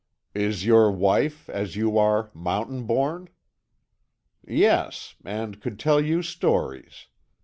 "Is 0.33 0.65
your 0.65 0.89
wife, 0.89 1.47
as 1.47 1.75
you 1.75 1.95
are, 1.95 2.31
mountain 2.33 2.87
born?" 2.87 3.29
"Yes; 4.43 5.13
and 5.23 5.61
could 5.61 5.77
tell 5.77 6.01
you 6.01 6.23
stories. 6.23 7.05